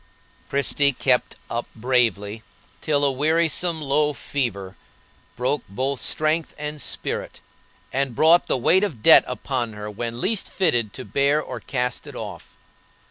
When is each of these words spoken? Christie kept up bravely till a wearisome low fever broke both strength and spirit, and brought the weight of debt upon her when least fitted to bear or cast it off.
Christie 0.49 0.93
kept 0.93 1.35
up 1.47 1.67
bravely 1.75 2.41
till 2.81 3.05
a 3.05 3.11
wearisome 3.11 3.79
low 3.79 4.13
fever 4.13 4.75
broke 5.35 5.61
both 5.69 5.99
strength 5.99 6.55
and 6.57 6.81
spirit, 6.81 7.39
and 7.93 8.15
brought 8.15 8.47
the 8.47 8.57
weight 8.57 8.83
of 8.83 9.03
debt 9.03 9.23
upon 9.27 9.73
her 9.73 9.91
when 9.91 10.19
least 10.19 10.49
fitted 10.49 10.91
to 10.93 11.05
bear 11.05 11.39
or 11.39 11.59
cast 11.59 12.07
it 12.07 12.15
off. 12.15 12.57